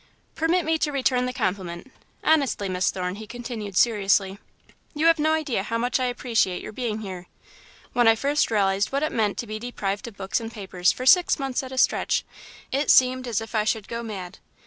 [0.33, 1.91] "Permit me to return the compliment.
[2.23, 4.39] Honestly, Miss Thorne," he continued, seriously,
[4.95, 7.27] "you have no idea how much I appreciate your being here.
[7.93, 11.05] When I first realised what it meant to be deprived of books and papers for
[11.05, 12.23] six months at a stretch,
[12.71, 14.39] it seemed as if I should go mad.